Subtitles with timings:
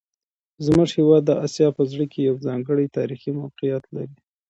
[0.65, 4.17] زموږ هیواد د اسیا په زړه کې یو ځانګړی تاریخي موقعیت لري.